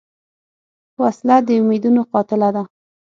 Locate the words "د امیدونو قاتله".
1.47-2.49